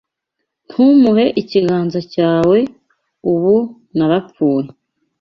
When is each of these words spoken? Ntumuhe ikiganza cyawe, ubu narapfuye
Ntumuhe 0.67 1.25
ikiganza 1.41 1.99
cyawe, 2.13 2.57
ubu 3.31 3.55
narapfuye 3.97 4.69